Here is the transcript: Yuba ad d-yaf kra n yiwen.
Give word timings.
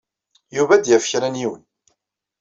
Yuba 0.55 0.73
ad 0.75 0.81
d-yaf 0.83 1.05
kra 1.11 1.27
n 1.29 1.39
yiwen. 1.41 1.63